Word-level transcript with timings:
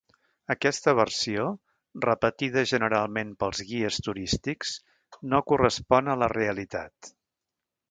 Aquesta 0.51 0.93
versió, 0.99 1.43
repetida 2.05 2.63
generalment 2.71 3.35
pels 3.45 3.61
guies 3.69 4.01
turístics, 4.09 4.73
no 5.35 5.45
correspon 5.53 6.13
a 6.15 6.19
la 6.25 6.33
realitat. 6.37 7.15